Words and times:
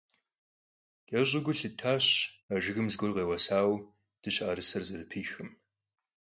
КӀэщӀу 1.09 1.41
гу 1.45 1.53
лъыттащ 1.57 2.05
а 2.53 2.55
жыгым 2.63 2.87
зыгуэр 2.91 3.11
къеуэсауэ 3.15 3.77
дыщэӀэрысэр 4.21 4.83
зэрыпихым. 4.87 5.49